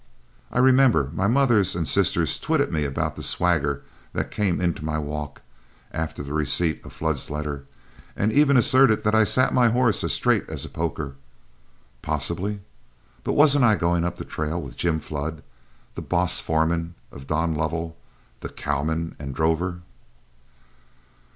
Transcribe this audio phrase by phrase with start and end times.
[0.51, 4.97] I remember my mother and sisters twitted me about the swagger that came into my
[4.97, 5.43] walk,
[5.91, 7.65] after the receipt of Flood's letter,
[8.15, 11.17] and even asserted that I sat my horse as straight as a poker.
[12.01, 12.61] Possibly!
[13.23, 15.43] but wasn't I going up the trail with Jim Flood,
[15.93, 17.95] the boss foreman of Don Lovell,
[18.39, 19.81] the cowman and drover?